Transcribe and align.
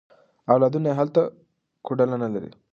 اولادونه 0.53 0.87
یې 0.91 0.97
هلته 0.99 1.21
کوډله 1.85 2.15
نه 2.23 2.27
لري. 2.33 2.51